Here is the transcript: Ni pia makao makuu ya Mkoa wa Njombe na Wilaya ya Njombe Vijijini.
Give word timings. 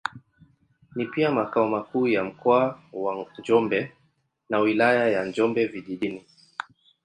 Ni 0.95 1.05
pia 1.05 1.31
makao 1.31 1.67
makuu 1.67 2.07
ya 2.07 2.23
Mkoa 2.23 2.79
wa 2.93 3.25
Njombe 3.39 3.91
na 4.49 4.59
Wilaya 4.59 5.07
ya 5.09 5.25
Njombe 5.25 5.65
Vijijini. 5.65 6.25